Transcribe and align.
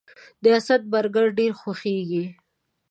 د 0.43 0.45
اسد 0.57 0.81
برګر 0.93 1.25
ډیر 1.39 1.51
خوښیږي 1.59 2.25